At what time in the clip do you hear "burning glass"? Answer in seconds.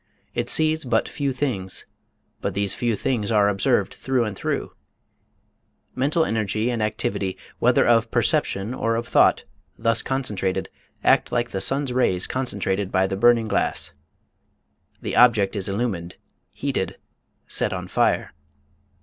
13.15-13.91